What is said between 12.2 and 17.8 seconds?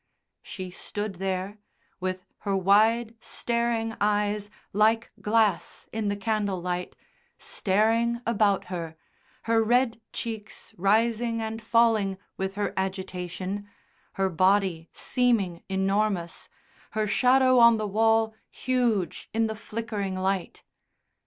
with her agitation, her body seeming enormous, her shadow on